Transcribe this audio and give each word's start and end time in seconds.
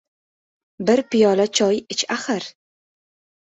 Bir 0.89 1.01
piyola 1.15 1.45
choy 1.59 1.77
ich 1.97 2.03
axir. 2.17 2.49